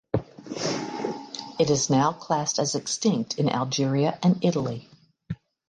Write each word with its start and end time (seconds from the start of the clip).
It 1.59 1.69
is 1.69 1.91
now 1.91 2.11
classed 2.11 2.57
as 2.57 2.73
extinct 2.73 3.37
in 3.37 3.47
Algeria 3.47 4.17
and 4.23 4.43
Italy. 4.43 4.89